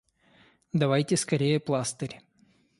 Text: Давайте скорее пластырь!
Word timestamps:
Давайте 0.73 1.15
скорее 1.15 1.59
пластырь! 1.59 2.21